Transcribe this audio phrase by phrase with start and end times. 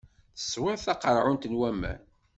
[0.37, 1.99] Teswiḍ taqeṛɛunt n waman.